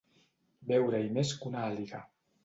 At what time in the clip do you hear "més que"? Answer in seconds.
1.17-1.47